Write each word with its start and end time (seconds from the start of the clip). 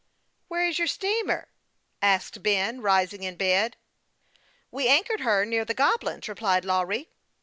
"Where 0.47 0.65
is 0.65 0.79
your 0.79 0.87
steamer?" 0.87 1.47
asked 2.01 2.41
Ben, 2.41 2.81
rising 2.81 3.21
up 3.21 3.25
in 3.27 3.33
the 3.35 3.37
bed. 3.37 3.77
"We 4.71 4.87
anchored 4.87 5.19
her 5.19 5.45
near 5.45 5.63
the 5.63 5.75
Goblins," 5.75 6.27
replied 6.27 6.65
Lawry. 6.65 7.09